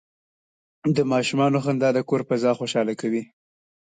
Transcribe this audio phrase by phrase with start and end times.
[0.95, 3.23] د ماشومانو خندا د کور فضا خوشحاله کوي.